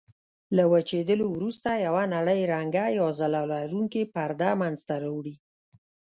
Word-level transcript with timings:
له 0.55 0.63
وچېدلو 0.71 1.25
وروسته 1.35 1.69
یوه 1.85 2.03
نرۍ 2.13 2.41
رنګه 2.53 2.85
یا 2.97 3.07
ځلا 3.19 3.41
لرونکې 3.53 4.03
پرده 4.13 4.49
منځته 4.61 4.93
راوړي. 5.03 5.35